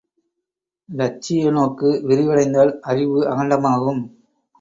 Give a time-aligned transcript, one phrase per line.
[0.89, 4.01] இலட்சிய நோக்கு விரிவடைந்தால் அறிவு அகண்டமாகும்!